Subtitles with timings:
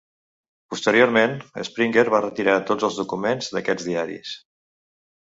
[0.73, 1.35] Posteriorment,
[1.69, 4.33] Springer va retirar tots els documents d"aquests diaris.